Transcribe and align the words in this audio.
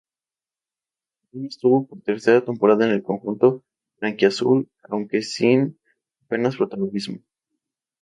Aún 1.31 1.45
estuvo 1.45 1.87
una 1.91 2.01
tercera 2.01 2.43
temporada 2.43 2.85
en 2.87 2.93
el 2.93 3.03
conjunto 3.03 3.63
blanquiazul, 3.99 4.67
aunque 4.89 5.21
sin 5.21 5.79
apenas 6.23 6.55
protagonismo. 6.57 7.19